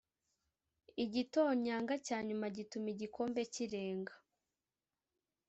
igitonyanga 1.03 1.93
cyanyuma 2.07 2.45
gituma 2.55 2.87
igikombe 2.93 3.41
kirenga. 3.53 4.13